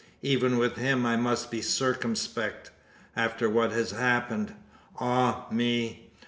Even 0.23 0.57
with 0.57 0.77
him 0.77 1.05
I 1.05 1.15
must 1.15 1.51
be 1.51 1.61
circumspect 1.61 2.71
after 3.15 3.47
what 3.47 3.71
has 3.71 3.91
happened. 3.91 4.55
Ah, 4.99 5.45
me! 5.51 6.09